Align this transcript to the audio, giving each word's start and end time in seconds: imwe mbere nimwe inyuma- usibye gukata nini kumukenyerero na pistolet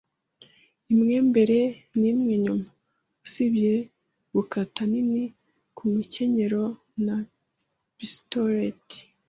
imwe 0.93 1.15
mbere 1.29 1.57
nimwe 1.99 2.31
inyuma- 2.37 2.67
usibye 3.25 3.73
gukata 4.35 4.81
nini 4.91 5.23
kumukenyerero 5.75 6.65
na 7.05 7.15
pistolet 7.97 8.83